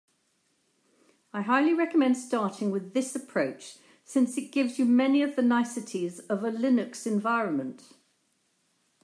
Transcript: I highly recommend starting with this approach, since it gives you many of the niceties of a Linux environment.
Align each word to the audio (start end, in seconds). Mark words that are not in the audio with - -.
I 1.31 1.43
highly 1.43 1.75
recommend 1.75 2.17
starting 2.17 2.71
with 2.71 2.95
this 2.95 3.15
approach, 3.15 3.77
since 4.03 4.35
it 4.35 4.51
gives 4.51 4.79
you 4.79 4.85
many 4.85 5.21
of 5.21 5.35
the 5.35 5.43
niceties 5.43 6.17
of 6.21 6.43
a 6.43 6.49
Linux 6.49 7.05
environment. 7.05 7.83